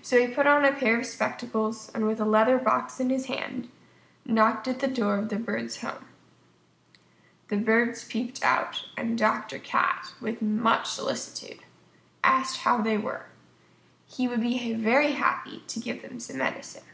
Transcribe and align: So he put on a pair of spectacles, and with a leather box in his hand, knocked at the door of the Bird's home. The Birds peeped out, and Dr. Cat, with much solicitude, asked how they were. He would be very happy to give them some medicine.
So 0.00 0.18
he 0.18 0.32
put 0.34 0.46
on 0.46 0.64
a 0.64 0.72
pair 0.72 0.98
of 0.98 1.04
spectacles, 1.04 1.90
and 1.94 2.06
with 2.06 2.18
a 2.22 2.24
leather 2.24 2.56
box 2.56 2.98
in 2.98 3.10
his 3.10 3.26
hand, 3.26 3.68
knocked 4.24 4.66
at 4.66 4.78
the 4.78 4.88
door 4.88 5.16
of 5.18 5.28
the 5.28 5.36
Bird's 5.36 5.82
home. 5.82 6.06
The 7.48 7.58
Birds 7.58 8.02
peeped 8.04 8.42
out, 8.42 8.86
and 8.96 9.18
Dr. 9.18 9.58
Cat, 9.58 10.14
with 10.22 10.40
much 10.40 10.86
solicitude, 10.86 11.60
asked 12.24 12.60
how 12.60 12.78
they 12.80 12.96
were. 12.96 13.26
He 14.06 14.26
would 14.26 14.40
be 14.40 14.72
very 14.72 15.12
happy 15.12 15.62
to 15.68 15.80
give 15.80 16.00
them 16.00 16.18
some 16.18 16.38
medicine. 16.38 16.84